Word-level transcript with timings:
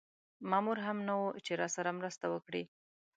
مامور 0.49 0.77
هم 0.85 0.97
نه 1.07 1.13
و 1.21 1.25
چې 1.45 1.51
راسره 1.61 1.91
مرسته 1.99 2.25
وکړي. 2.29 2.63